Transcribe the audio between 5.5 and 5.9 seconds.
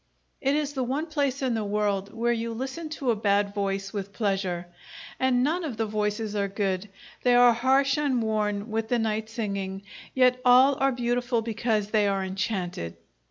of the